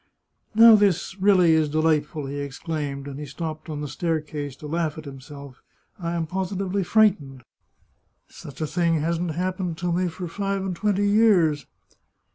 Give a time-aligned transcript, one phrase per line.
[0.55, 4.65] "Now this really is de lightful," he exclaimed, and he stopped on the staircase to
[4.65, 5.61] laugh at himself."
[5.99, 7.43] I am positively frightened!
[8.27, 11.67] Such a thing hasn't happened to me for five and twenty years